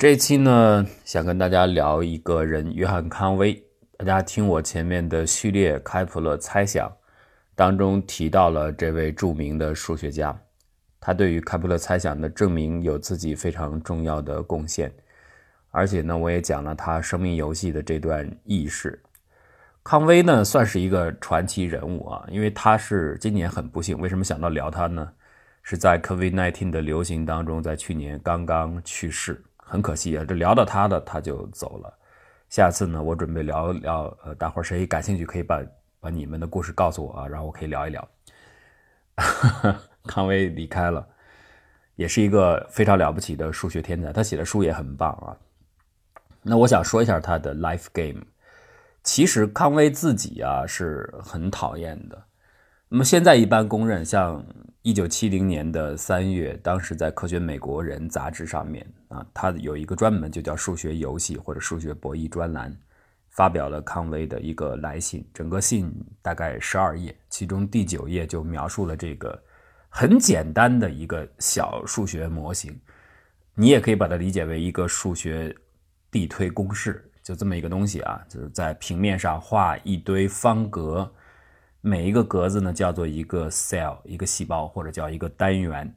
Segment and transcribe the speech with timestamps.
[0.00, 3.52] 这期呢，想跟大家聊一个人，约翰康威。
[3.98, 6.88] 大家听我前面的序列《开普勒猜想》
[7.54, 10.34] 当中提到了这位著名的数学家，
[10.98, 14.90] 他对于开普勒猜想的证明有自己非常重要的贡献。
[15.70, 18.98] 而且呢，我也讲了他生命游戏的这段轶事。
[19.82, 23.98] 康威呢，算是一个传奇人物啊，因为他是今年很不幸。
[23.98, 25.12] 为什么想到聊他呢？
[25.62, 29.44] 是在 COVID-19 的流行当中，在去年刚刚去世。
[29.70, 31.98] 很可惜啊，这聊到他的他就走了。
[32.48, 35.62] 下次呢，我准备聊聊，呃，大伙儿谁感兴趣可以把
[36.00, 38.08] 把你们的故事告诉我啊，然后我可以聊一聊。
[40.08, 41.06] 康威离开了，
[41.94, 45.38] 也是一个非常了不起的数学天才，他写的书也很棒啊。
[46.42, 48.24] 那我想说一下他的 life game。
[49.04, 52.20] 其实康威自己啊是很讨厌的。
[52.90, 54.44] 那么现在一般公认，像。
[54.82, 62.74] 一九七零年的三月，当时在《科学美国人》杂志上面啊，他有一个专门就叫“数学游戏”或者“数学博弈”专栏，
[63.28, 65.22] 发表了康威的一个来信。
[65.34, 65.92] 整个信
[66.22, 69.38] 大概十二页，其中第九页就描述了这个
[69.90, 72.74] 很简单的一个小数学模型。
[73.54, 75.54] 你也可以把它理解为一个数学
[76.10, 81.12] 递推公式，就这么一个东西啊，就是在平面上画一堆方格。
[81.80, 85.92] 每一个格子呢叫做一个 cell，一个细胞或者叫一个单元，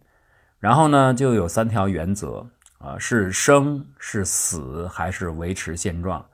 [0.59, 2.45] 然后呢就有三条原则
[2.77, 6.25] 啊，是生是死还是维持现状。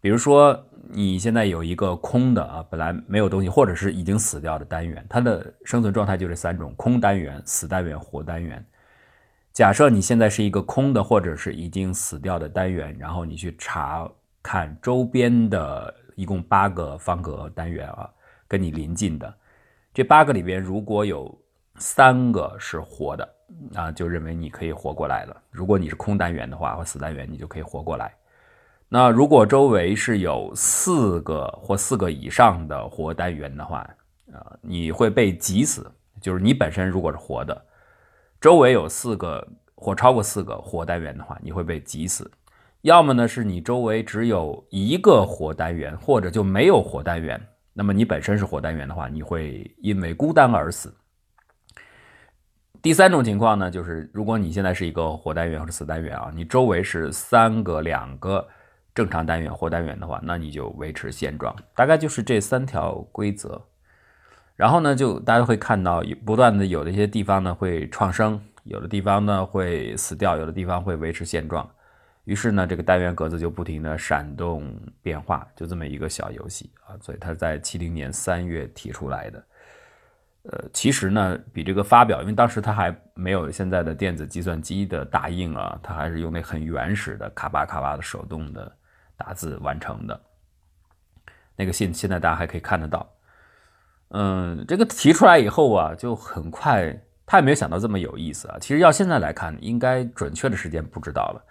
[0.00, 8.64] 比如说你现在有一个空的啊，本来没有东西，或者是已经死掉的单元，它的生存状态就这三种：空单元、死单元、活单元。
[9.52, 14.10] 假设你现在是一个空的或者是已经死掉的单元，然后你去查
[14.42, 18.08] 看周边的一共八个方格单元啊。
[18.50, 19.32] 跟你临近的
[19.94, 21.32] 这八个里边，如果有
[21.76, 23.34] 三个是活的
[23.76, 25.36] 啊，就认为你可以活过来了。
[25.52, 28.12] 如果你是空单元的话或死单元，你就可以活过来。
[28.88, 33.88] 那如果周围是有四个或四个以上的活单元的话，
[34.32, 35.88] 啊，你会被挤死。
[36.20, 37.64] 就是你本身如果是活的，
[38.40, 39.46] 周围有四个
[39.76, 42.28] 或超过四个活单元的话，你会被挤死。
[42.82, 47.40] 要么呢是你周围只有一个活单元，或者就没有活单元。
[47.72, 50.94] 那么你本身是活单元的话，你会因为孤单而死。
[52.82, 58.46] 第三种情况呢，就是如果你现在是一个活单元或者死单元啊，你周围是三个、两个
[58.94, 63.62] 正常单元活单元的话，那你就维持现状，大概就是这三条规则。
[64.56, 71.68] 然后呢，就大家会看到不断的有的一些地方呢会创生，有的地方呢会死掉，有的地方会维持现状。
[72.24, 74.72] 于是呢，这个单元格子就不停的闪动
[75.02, 76.94] 变化，就这么一个小游戏啊。
[77.00, 79.44] 所以他在七零年三月提出来的。
[80.42, 88.70] 呃，其实呢，比这个发表，因为当时他还没有现在的电子计算机的打印啊，他还是用那很原始的卡巴卡巴的手动的
[89.16, 90.18] 打字完成的。
[91.56, 93.06] 那个信现在大家还可以看得到。
[94.08, 98.56] 嗯，这个提出来以后啊，就很快，他也没有想到这么有意思啊。
[98.58, 101.44] 其实要现在来看，应该准确的时间不知道了。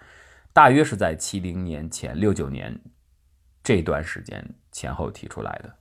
[0.52, 2.78] 大约是在七零年前六九年
[3.62, 5.74] 这段时间前后提出来的，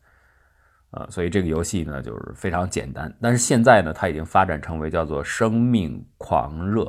[0.91, 3.12] 呃，所以这个游戏呢就是非常简单。
[3.22, 6.88] 但是现在呢，它已经发展成为叫做生命狂热。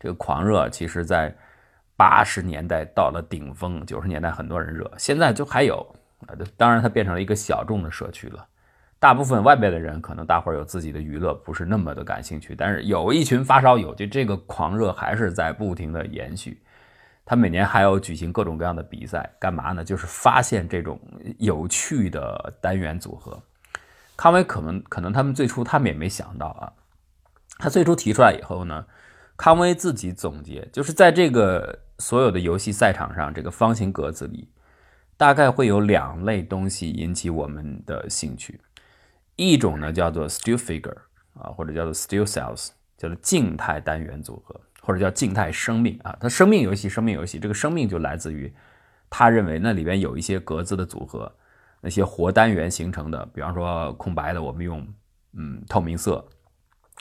[0.00, 1.32] 这个狂热其实在
[1.96, 5.76] 八十年代到了顶峰，九十年代很多人热，现在就还有
[6.26, 6.34] 啊。
[6.56, 8.44] 当然，它变成了一个小众的社区了。
[8.98, 12.54] 大部分外边的人可能大伙儿有自己的娱乐，不是那么的感兴趣。
[12.56, 16.60] 但是有一群发烧友，就这个狂热还是在不停的延续。
[17.24, 19.84] 他每年还要举行各种各样的比赛，干嘛呢？
[19.84, 21.00] 就是发现这种
[21.38, 23.40] 有趣的单元组合。
[24.16, 26.72] 康威可能可能他们最初他们也没想到啊，
[27.58, 28.84] 他最初提出来以后呢，
[29.36, 34.48] 康威自己总结，就是在这个所有的游戏赛场上，这个方形格子里，
[35.16, 38.60] 大概会有两类东西引起我们的兴趣，
[39.36, 40.98] 一种呢叫做 still figure
[41.34, 44.60] 啊，或者叫做 still cells，叫做静态单元组合。
[44.84, 48.52] 或者叫静态生命啊，它生命游戏，生命游戏，这个生命就来自于
[49.08, 51.32] 他认为那里边有一些格子的组合，
[51.80, 54.84] 那些活单元形成的，比方说空白的，我们用
[55.34, 56.24] 嗯透明色，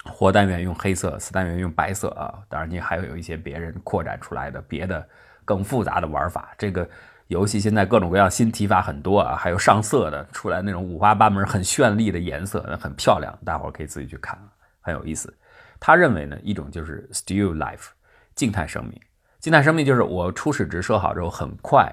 [0.06, 2.40] 活单元用黑色，死单元用白色啊。
[2.48, 5.04] 当然你还有一些别人扩展出来的别的
[5.44, 6.54] 更复杂的玩法。
[6.58, 6.88] 这个
[7.28, 14.38] 游戏现在各种各样新提法很多啊，还有上色的出来那种五花八门、很绚丽的颜色，很漂亮，大伙儿可以自己去看，
[14.82, 15.34] 很有意思。
[15.82, 17.88] 他认为呢，一种就是 still life，
[18.36, 18.94] 静态生命。
[19.40, 21.92] 静态生命就是我初始值设好之后，很快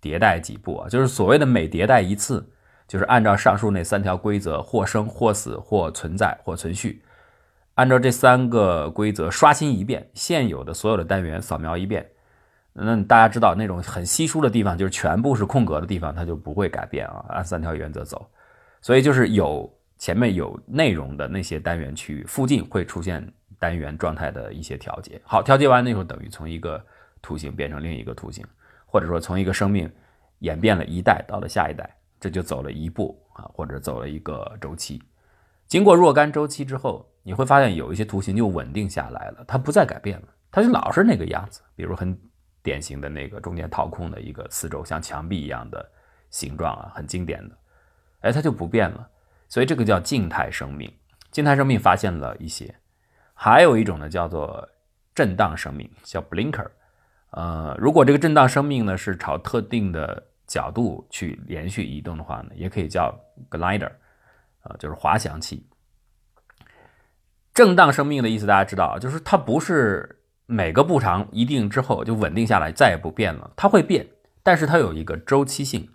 [0.00, 2.48] 迭代几步啊，就是所谓的每迭代一次，
[2.88, 7.02] 就是按照上述那三条规则，或生或死或存在或存续，
[7.74, 12.08] 按照这三个规则刷新一遍现有的所有的单元，扫描一遍，
[12.72, 18.30] 那大家知道那种很稀疏的地方，就是全部是空格的地方，它就不会改变啊，按三条原则走。
[18.80, 23.26] 所以就是有前面有内容的那些单元区域附近会出现
[23.58, 25.20] 单元状态的一些调节。
[25.24, 26.84] 好，调节完那时候等于从一个
[27.22, 28.44] 图形变成另一个图形，
[28.84, 29.90] 或者说从一个生命
[30.40, 31.88] 演变了一代到了下一代，
[32.20, 35.02] 这就走了一步啊，或者走了一个周期。
[35.66, 41.62] 经过若干周期之后，你会发现有一些图形就稳定下来了，它不再改变了，它就老是那个样子。
[41.74, 42.16] 比如很
[42.62, 45.84] 典型的那个中间掏空的一个四周像墙壁一样的
[46.30, 47.58] 形状啊，很经典的，
[48.20, 49.08] 哎，它就不变了。
[49.48, 50.92] 所以这个叫静态生命。
[51.30, 52.74] 静态生命发现了一些，
[53.34, 54.68] 还有一种呢叫做
[55.14, 56.66] 震荡生命，叫 blinker。
[57.30, 63.14] 呃，如果这个震荡生命呢是朝特定的角度去连续移动的话呢，也可以叫
[63.50, 63.90] glider。
[64.62, 65.66] 呃，就是滑翔器。
[67.52, 73.50] 震荡生命的意思大家知道，就是它不是每个步长一定之后就稳定下来，再也不变了。
[73.56, 74.06] 它会变，
[74.42, 75.88] 但是它有一个周期性。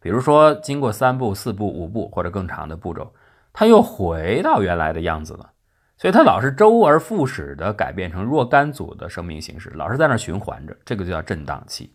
[0.00, 3.12] 比如说，经过三步、四步、五步或者更长的步骤，
[3.52, 5.50] 它又回到原来的样子了。
[5.96, 11.94] 所以它老是周而复始的改变成若干组的生命形式，老是在那循环着，这个就叫震荡器。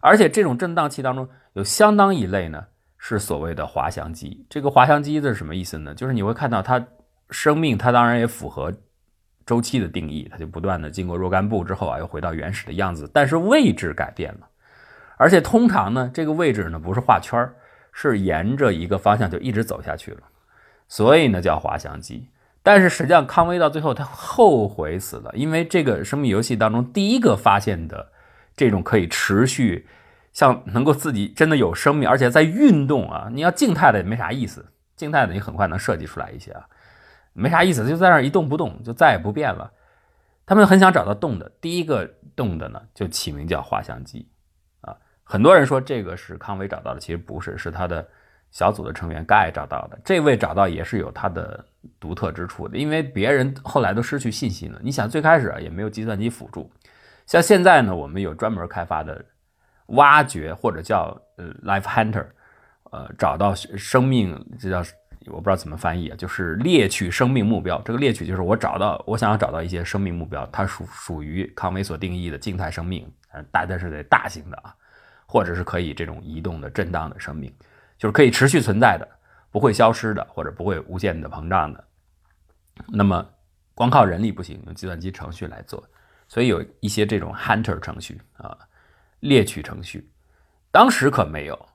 [0.00, 2.64] 而且这种震荡器当中有相当一类呢。
[3.02, 4.44] 是所谓的滑翔机。
[4.50, 5.94] 这个滑翔机是什么意思呢？
[5.94, 6.86] 就是你会看到它
[7.30, 8.70] 生命，它当然也符合
[9.46, 14.46] 周期的定义，它就不断的经过若干步之后啊，又回到原始的样子，但是位置改变了。
[15.20, 17.48] 而且通常呢，这个位置呢不是画圈
[17.92, 20.22] 是沿着一个方向就一直走下去了，
[20.88, 22.28] 所以呢叫滑翔机。
[22.62, 28.08] 但是实际上康威到最后他后悔死了，因为这个生命游戏当中第一个发现的
[28.56, 29.86] 这种可以持续。
[30.32, 33.28] 像能够自己真的有生命，而且在运动啊！
[33.32, 34.64] 你要静态的也没啥意思，
[34.94, 36.62] 静态的你很快能设计出来一些啊，
[37.32, 39.72] 没啥意思，就在那儿一动不动，就再也不变了。
[40.46, 44.28] 他们很想找到动的，第一个动的呢，就起名叫滑翔机。
[45.30, 48.06] 很多人说这个是康威找到的，其实不是，是他的
[48.50, 49.98] 小组的成员盖找到的。
[50.04, 51.64] 这位找到也是有他的
[52.00, 54.80] 独特之处的，因为别人后来都失去信心了。
[54.82, 56.70] 你想最开始啊也没有计算机辅助，
[57.26, 59.24] 像现在呢，我们有专门开发的。
[59.94, 62.24] 挖掘或者叫呃，life hunter，
[62.92, 64.78] 呃，找到生命，这叫
[65.26, 67.82] 我不知道怎么翻译啊，就是猎取生命目标。
[67.84, 74.72] 这个猎取就是我找到，我想要找到一些生命目标，它属属于康威所定义的静态生命，呃，大但是得大型的啊，
[75.30, 77.54] 或者是可以这种移动的、震荡的生命，
[77.96, 79.08] 就是可以持续存在的，
[79.52, 81.84] 不会消失的，或者不会无限的膨胀的。
[82.88, 83.24] 那么
[83.72, 85.82] 光靠人力不行，用计算机程序来做，
[86.26, 88.58] 所以有一些这种 hunter 程序啊。
[89.20, 90.10] 猎取程序，
[90.70, 91.68] 当时可没有。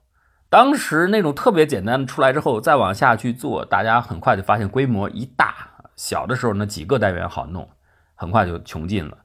[0.48, 5.54] 当时那种特别简单的出来之后，再往下去做，大家很快就发现规模一大。
[5.94, 7.70] 小的时候那几个单元好弄，
[8.16, 9.16] 很快就穷尽了。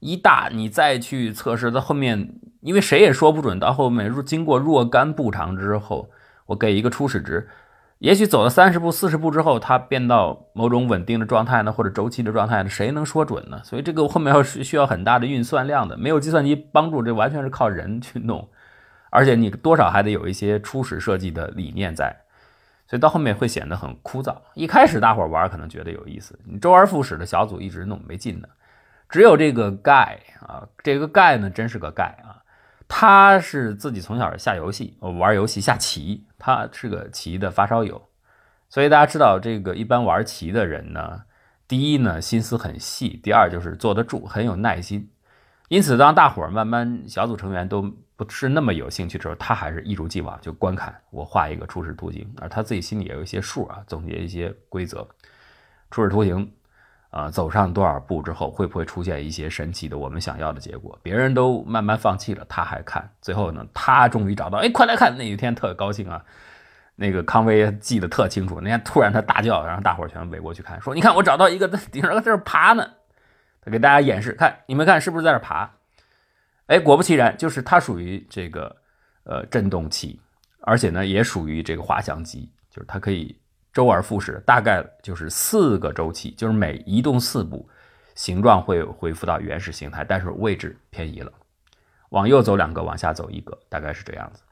[0.00, 6.10] 一大，你再去测试到后面，因为谁也说不准，到后面若经过若干步长之后，
[6.46, 7.48] 我给一个初始值。
[7.98, 12.68] 也许走了三十步、四十步之后，它变到某种稳定的状态呢，或者周期的状态呢？
[12.68, 13.60] 谁能说准呢？
[13.64, 18.48] 所以这个后面要是需要很大的运算量的，没有计算机帮助，这完全是靠人去弄，
[19.10, 22.16] 而且你多少还得有一些初始设计的理念在，
[22.86, 24.36] 所以到后面会显得很枯燥。
[24.54, 28.48] 一开始大伙玩可能觉得有意思，你周而复始的小组一直弄没劲的，
[29.08, 32.42] 只有这个盖啊，这个盖呢真是个盖啊。
[32.90, 38.08] 他是自己从小下游戏，玩游戏下棋，他是个棋的发烧友，
[38.70, 41.22] 所以大家知道这个一般玩棋的人呢，
[41.66, 45.10] 第一呢心思很细，第二就是坐得住，很有耐心。
[45.68, 47.82] 因此，当大伙儿慢慢小组成员都
[48.16, 55.06] 不是那么有兴趣的时候，他还是一如既往就观看我画一个初始图形，而他自己心里也有一些数啊，总结一些规则，
[55.90, 56.50] 初始图形。
[57.10, 60.98] 啊，走上多少步之后，会不会出现一些神奇的我们想要的结果？
[61.02, 63.10] 别人都慢慢放弃了，他还看。
[63.22, 65.16] 最后呢，他终于找到，哎，快来看！
[65.16, 66.22] 那一天特高兴啊，
[66.96, 68.60] 那个康威记得特清楚。
[68.60, 72.86] 那天突然他大叫，然后大伙全围过去看，说：“你看，我找到一个在顶上在这爬呢。”
[73.64, 75.70] 他给大家演示，看你们看是不是在这爬？
[76.66, 78.76] 哎，果不其然，就是它属于这个
[79.24, 80.20] 呃振动器，
[80.60, 83.34] 而且呢也属于这个滑翔机，就是它可以。
[83.72, 87.68] 周而复始，大概就是四个周期，就是每移动四步，
[88.14, 91.32] 形状会恢复到原始形态，但是位置偏移了，
[92.08, 94.42] 往右走两个，往下走一个，大概是这样子，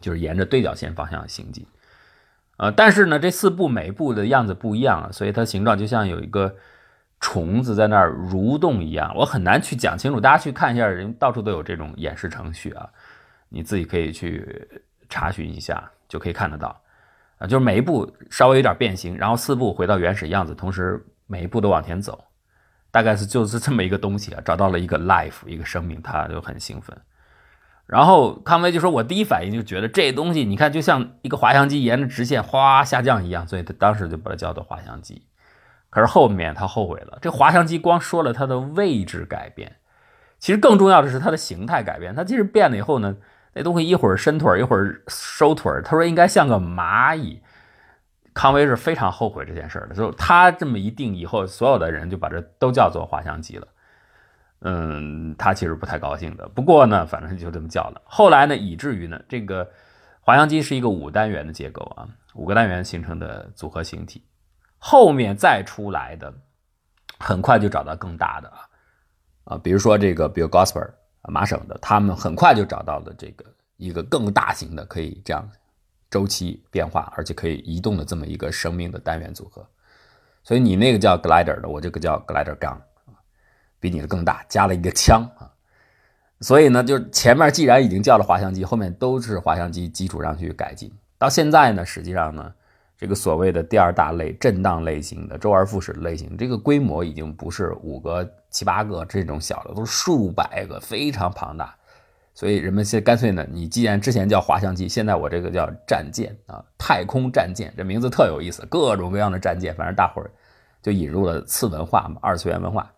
[0.00, 1.66] 就是沿着对角线方向行进。
[2.56, 6.54] 呃，但是呢，这四步每一步的样子不一样啊，所以它形状就像有一个
[7.18, 12.88] 虫子在那儿蠕动一样，我很难去讲清楚，大家去看一下，人到处都有这种演示程序啊，
[13.48, 14.68] 你自己可以去
[15.08, 16.80] 查询一下，就可以看得到。
[17.38, 22.24] 啊，就是每一步稍微有点变形，然后四步回到原始样子，同时每一步都往前走，
[22.90, 26.96] 大概是就是这么一个东西啊，找到了一个 life 一个生命，他就很兴奋。
[27.86, 35.26] 然后康威就说：“我第一反应就觉得这东西，你看就像一个滑翔机沿着直线哗下降一样，所以他当时就把它叫做滑翔机。
[35.90, 39.76] 可是后面他后悔了，这滑翔机光说了它的位置改变，
[40.38, 42.14] 其实更重要的是它的形态改变。
[42.14, 43.16] 它其实变了以后呢，
[43.54, 47.40] 那东西一会儿伸腿一会儿收腿他说应该像个蚂蚁。
[48.34, 53.68] 康威是非常后悔这件事的，就他这么一定以后，所有的人就把这都叫做滑翔机了。
[54.62, 56.48] 嗯，他其实不太高兴的。
[56.48, 58.02] 不过呢，反正就这么叫了。
[58.04, 59.70] 后来呢，以至于呢，这个
[60.20, 64.20] 滑翔机是一个五单元的结构啊，五个单元形成的组合形体。
[64.78, 66.34] 后面再出来的，
[67.20, 68.58] 很快就找到更大的啊
[69.44, 70.90] 啊，比如说这个 Bill Gosper
[71.28, 73.44] 麻省的，他们很快就找到了这个
[73.76, 75.48] 一个更大型的，可以这样
[76.10, 79.66] 周期变化，而且可以移动的这么一个生命的单元组合。
[80.42, 82.76] 所以你那个叫 glider 的，我这个叫 glider gun。
[83.80, 85.52] 比你的更大，加了一个枪啊，
[86.40, 90.90] 所以呢，就前面既然已经叫了滑翔机，后面都是滑翔机基础上去改进。
[91.18, 92.50] 到现在呢，实际上呢，
[92.96, 101.74] 这个所谓的第二大类震荡类型的周而复始类型，这个规模已经不是五个、七八个这种小的，都是数百个，非常庞大。
[102.34, 110.30] 所以人们现干脆呢，你既然之前叫滑翔机，现在我这个叫战舰啊，太空战舰，这名字特有意思，各种各样的战舰，反正大伙儿
[110.80, 112.88] 就引入了次文化嘛，二次元文化。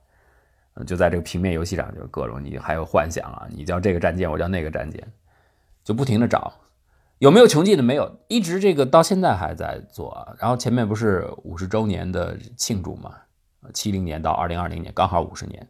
[0.87, 5.03] 就在这个平面游戏上，就各种你还有幻想啊，你叫这个战舰，我叫那个战舰，
[5.83, 6.53] 就不停的找，
[7.19, 7.83] 有没有穷尽的？
[7.83, 10.37] 没有，一直这个到现在还在做。
[10.39, 13.11] 然后前面不是五十周年的庆祝嘛？
[13.73, 15.69] 七零年到二零二零年刚好五十年。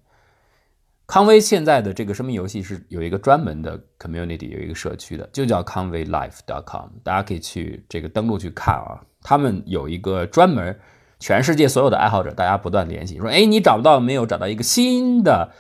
[1.06, 9.00] 康威现在的这个生命游戏是有一个专门的 community，有一个社区的，就叫康威 life.com，大家可以去这个登录去看啊。
[9.22, 10.78] 他们有一个专门。
[11.18, 14.26] 全世界所有的爱好者，大家不断联系，说：“哎，你找不到没有？
[14.26, 15.50] 找到一个新的，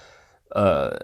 [0.54, 0.94] 呃，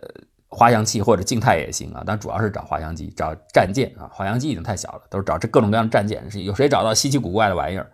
[0.46, 2.02] 滑翔器或者静态也行啊。
[2.04, 4.04] 但主要是找滑翔机，找战舰啊。
[4.12, 6.22] 滑翔机已经太小了，都是找这各种各样的战舰。
[6.44, 7.90] 有谁找到稀奇古怪的玩意儿？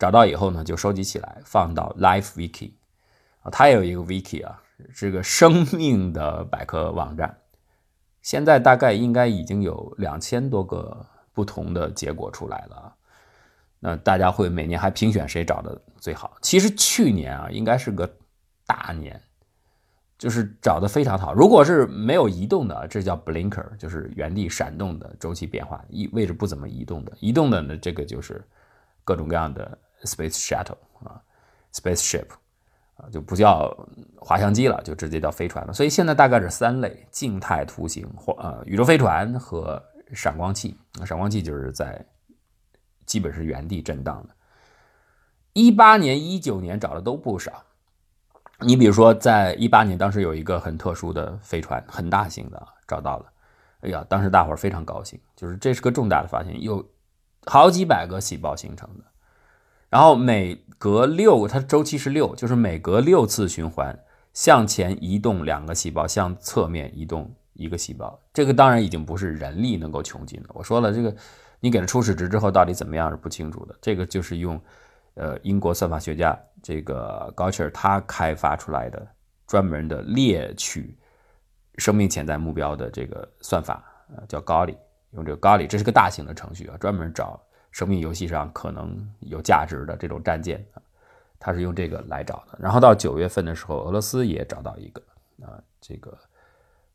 [0.00, 2.72] 找到以后呢，就收集起来，放到 Life Wiki
[3.42, 3.50] 啊。
[3.52, 4.62] 它也有一个 Wiki 啊，
[4.94, 7.36] 是个生命的百科网站。
[8.22, 12.94] 现在大概应该已经有两千多个不同的结果出来了。”
[13.82, 16.36] 那大家会每年还评选谁找的最好？
[16.42, 18.10] 其实去年啊，应该是个
[18.66, 19.18] 大年，
[20.18, 21.32] 就是找的非常好。
[21.32, 27.12] 如果是没有移动的，这叫 blinker，就是原地闪动的周期变化，移位置不怎么移动的。
[27.20, 28.42] 移动的呢，这个就是
[29.02, 31.20] 各种各样的 space shuttle 啊
[31.72, 32.26] ，space ship
[32.96, 33.74] 啊，就不叫
[34.18, 35.72] 滑翔机了，就直接叫飞船了。
[35.72, 40.76] 所以现在大概是三类：静态图形或呃宇宙飞船和闪光器。
[41.04, 42.04] 闪光器就是在。
[43.06, 44.32] 基本是原地震荡的。
[45.52, 47.64] 一八年、一九年找的都不少。
[48.60, 53.26] 你比如说，在一八年，当时有一个很特殊的飞船，很大型的，找到了。
[53.80, 56.88] 哎呀，当时大伙儿非常高兴，就是这是个重大的发现，有
[57.46, 59.04] 好几百个细胞形成的。
[59.90, 63.98] 然后每隔六，它周期是六，就是每隔六次循环，
[64.32, 68.18] 向前移动两个细胞，向侧面移动一个细胞。
[68.32, 70.48] 这个当然已经不是人力能够穷尽的。
[70.54, 71.14] 我说了，这个。
[71.62, 73.76] 你给了初始值之后，到底怎么样是不清楚的。
[73.82, 74.58] 这个就是用，
[75.12, 79.06] 呃，英国算法学家这个高切尔他开发出来的
[79.46, 80.96] 专门的猎取
[81.76, 83.84] 生命潜在目标的这个算法，
[84.16, 84.74] 呃，叫高里，
[85.10, 87.38] 用这个高里，这是个大型的程序啊，专门找
[87.70, 90.82] 生命游戏上可能有价值的这种战舰啊，
[91.38, 92.58] 他是用这个来找的。
[92.58, 95.02] 然后到九月份的时候，俄罗斯也找到一个
[95.42, 96.16] 啊，这个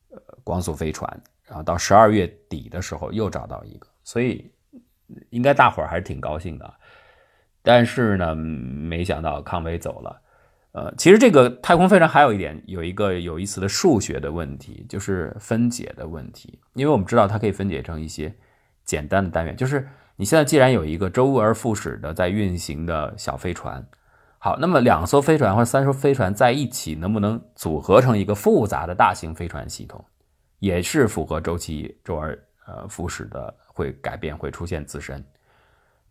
[0.09, 1.09] 呃光速飞船，
[1.45, 4.51] 然后到十二月底的时候又找到一个，所以。
[5.29, 6.73] 应该大伙儿还是挺高兴的，
[7.61, 10.21] 但是呢，没想到康威走了。
[10.71, 16.59] 呃，其实这个太空飞船还有一点，有一个有意思的数学的问题，就是分解的问题。
[16.73, 18.35] 因为我们知道它可以分解成一些
[18.85, 19.57] 简单的单元。
[19.57, 23.85] 就是你现在既然有一个周而复始的在运行的小飞船，
[24.37, 30.05] 好，那么两艘飞船或者三艘飞船在一起，能不能组合成一个复杂的大型飞船系统，
[30.59, 33.53] 也是符合周期周而呃复始的。
[33.75, 35.21] 会改变，会出现自身，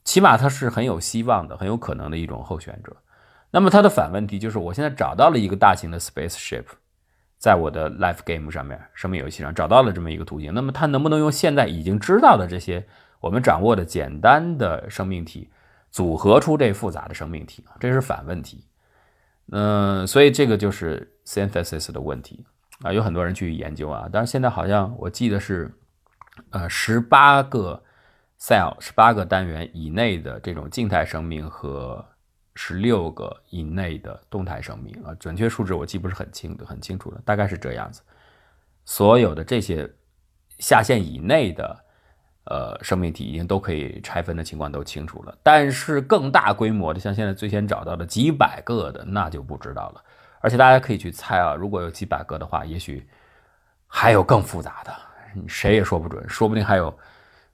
[0.05, 2.95] 起码它是很有希望的，很有可能的一种候选者。
[3.51, 6.65] 那么它的反问题就是，我现在找到了一个大型的 spaceship，
[7.45, 10.55] 在我的 life game 上面，生命游戏上找到了这么一个途径。
[10.55, 12.83] 那么它能不能用现在已经知道的这些
[13.21, 15.51] 我们掌握的简单的生命体，
[15.91, 17.63] 组合出这复杂的生命体？
[17.79, 18.65] 这是反问题。
[19.53, 22.47] 嗯，所以这个就是 synthesis 的问题
[22.81, 25.71] 啊，有很多人去研究啊，但是现在好像我记得是。
[26.51, 27.81] 呃，十八个
[28.41, 32.05] cell，十八个单元以内的这种静态生命和
[32.57, 38.01] 十六个以内的动态生命啊，准确数字我记不是很清，很清楚的，大概是这样子。
[38.85, 39.91] 所有的这些
[40.59, 41.85] 下限以内的
[42.45, 50.05] 呃生命体已经都可以拆分的情况都清楚了，但是更大规模的，像现在最先找到的几百个的，那就不知道了。
[50.41, 53.09] 而且大家可以去猜啊，如果有几百个的话，也许
[53.87, 54.95] 还有更复杂的，
[55.49, 56.97] 谁也说不准，说不定还有。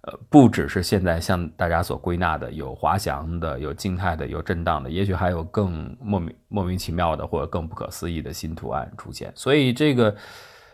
[0.02, 9.30] 呃，不只是现在像大家所归纳的，有滑翔的，有静态的，有震荡的，也许还有更莫名莫名其妙的或者更不可思议的新图案出现。
[9.36, 10.16] 所以这个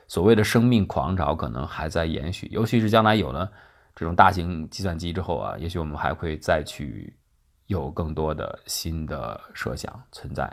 [0.06, 3.50] 所谓的生命狂潮可能还在延续，尤其是将来有了
[3.97, 7.12] 这种大型计算机之后啊，也许我们还会再去
[7.66, 10.49] 有更多的新的设想存在。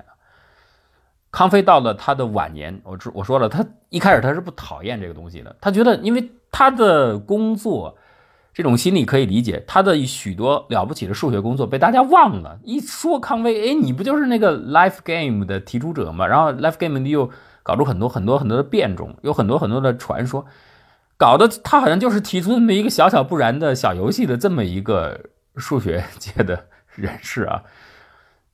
[1.29, 7.95] 康菲到了他的晚年，我我说了，他一开始他是不讨厌这个东西的，他觉得因为他的工作。
[8.53, 12.59] 这种心理可以理解，他的许多了不起的数学工作被大家忘了。
[12.63, 16.27] 一说康威，哎，你不就是那个 Life Game 的提出者吗？
[16.27, 17.29] 然后 Life Game 又
[17.63, 20.45] 搞出很多很多很多的变种，有很多很多的传说，
[21.17, 25.19] 搞得他好像就是提出那么一个小小不然的小游戏的这么一个
[25.55, 27.63] 数学界的人士啊。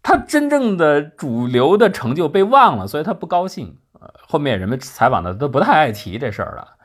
[0.01, 3.75] 他真正的主流的成就被忘了，所以他不高兴。
[3.99, 6.78] 呃，后面人们采访的都不太爱提这事儿了。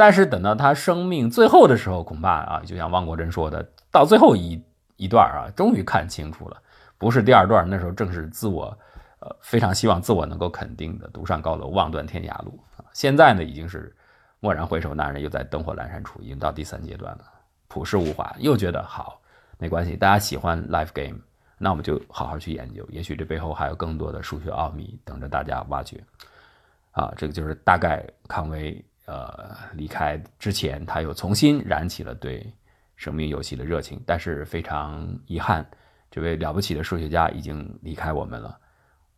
[0.00, 4.58] 但是等到他生命最后的时候，恐怕啊，就像汪国真说的，到最后一
[4.96, 6.56] 一段啊，终于看清楚了，
[6.96, 8.74] 不是第二段，那时候正是自我，
[9.18, 12.84] 呃，非常希望自我能够肯定的，独上高楼，望断天涯路啊。
[12.94, 13.94] 现在呢，已经是
[14.40, 17.24] 蓦然回首，那人又在灯火阑珊处，已经到第三阶段了，
[17.68, 19.20] 朴实无华，又觉得好，
[19.58, 21.18] 没关系，大家喜欢 life game，
[21.58, 26.02] 那我们就好好去研究，也许这背后还有更多的数学奥秘等着大家挖掘，
[26.92, 28.82] 啊，这个就是大概康威。
[29.10, 32.54] 呃，离开之前，他又重新燃起了对
[32.94, 34.00] 生命游戏的热情。
[34.06, 35.68] 但是非常遗憾，
[36.12, 38.56] 这位了不起的数学家已经离开我们了。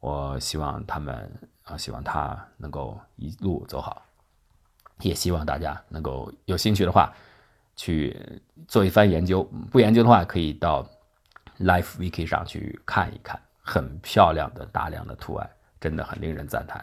[0.01, 1.31] 我希望他们
[1.65, 4.03] 啊，希望他能够一路走好，
[5.01, 7.13] 也希望大家能够有兴趣的话
[7.77, 8.17] 去
[8.67, 9.43] 做一番研究。
[9.71, 10.89] 不研究的话，可以到
[11.59, 16.83] Life Wiki 上去看一看，很漂亮的大量的图案，真的很令人赞叹。